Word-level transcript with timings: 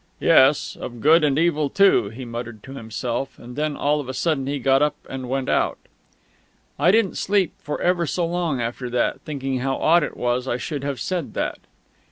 "Yes. 0.19 0.75
Of 0.75 0.99
good 0.99 1.23
and 1.23 1.37
evil 1.37 1.69
too" 1.69 2.09
he 2.09 2.25
muttered 2.25 2.63
to 2.63 2.73
himself. 2.73 3.37
And 3.37 3.55
then 3.55 3.77
all 3.77 3.99
of 3.99 4.09
a 4.09 4.15
sudden 4.15 4.47
he 4.47 4.57
got 4.57 4.81
up 4.81 4.95
and 5.07 5.29
went 5.29 5.47
out. 5.47 5.77
I 6.79 6.89
didn't 6.89 7.19
sleep 7.19 7.53
for 7.59 7.79
ever 7.79 8.07
so 8.07 8.25
long 8.25 8.59
after 8.59 8.89
that, 8.89 9.21
thinking 9.21 9.59
how 9.59 9.75
odd 9.77 10.01
it 10.01 10.17
was 10.17 10.47
I 10.47 10.57
should 10.57 10.83
have 10.83 10.99
said 10.99 11.35
that. 11.35 11.59